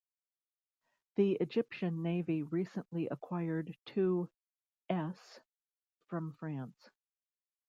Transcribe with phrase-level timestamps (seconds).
[1.17, 4.31] The Egyptian Navy recently acquired two
[4.89, 5.15] s
[6.07, 6.89] from France.